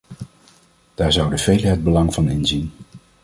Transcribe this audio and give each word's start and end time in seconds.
Daar 0.93 1.11
zouden 1.13 1.39
velen 1.39 1.69
het 1.69 1.83
belang 1.83 2.13
van 2.13 2.29
inzien. 2.29 2.71